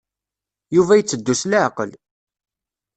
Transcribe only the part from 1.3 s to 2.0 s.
s leɛqel.